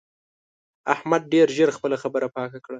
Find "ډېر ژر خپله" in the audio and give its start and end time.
1.33-1.97